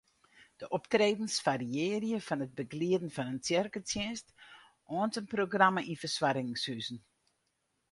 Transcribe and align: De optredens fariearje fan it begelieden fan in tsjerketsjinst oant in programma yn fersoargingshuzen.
De 0.61 0.67
optredens 0.77 1.35
fariearje 1.45 2.17
fan 2.27 2.43
it 2.45 2.53
begelieden 2.59 3.13
fan 3.15 3.31
in 3.33 3.41
tsjerketsjinst 3.45 4.27
oant 4.97 5.17
in 5.19 5.31
programma 5.35 5.81
yn 5.91 6.01
fersoargingshuzen. 6.03 6.99